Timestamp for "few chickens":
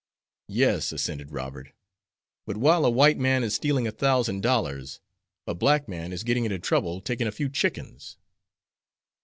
7.31-8.17